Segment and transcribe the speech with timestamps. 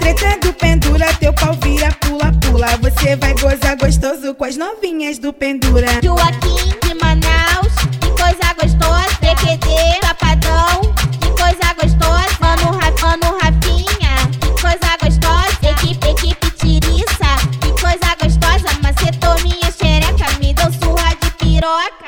[0.00, 2.66] tretando, pendura teu pau vira, pula, pula.
[2.78, 5.86] Você vai gozar gostoso com as novinhas do pendura.
[6.02, 9.16] Joaquim de Manaus, que coisa gostosa.
[9.20, 10.80] PQD, Papadão,
[11.20, 12.30] que coisa gostosa.
[12.40, 12.72] Mano,
[13.02, 15.58] Mano Rafinha, que coisa gostosa.
[15.62, 17.30] Equipe, equipe tiriça,
[17.60, 18.68] que coisa gostosa.
[18.82, 21.99] Macetou minha xereca, me deu surra de piroca.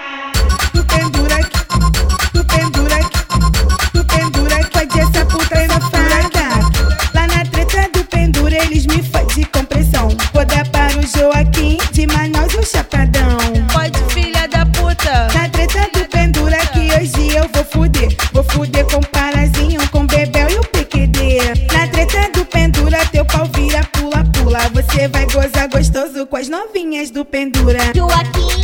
[11.92, 13.38] De Manaus, o chapadão.
[13.72, 15.28] Pode, filha da puta.
[15.32, 18.08] Na treta do pendura que hoje eu vou fuder.
[18.32, 21.38] Vou fuder com Parazinho, com Bebel e o PQD.
[21.72, 24.58] Na treta do pendura, teu pau vira pula-pula.
[24.74, 27.78] Você vai gozar gostoso com as novinhas do pendura.
[27.94, 28.61] Joaquim.